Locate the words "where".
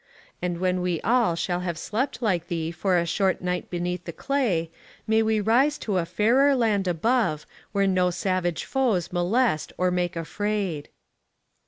7.71-7.85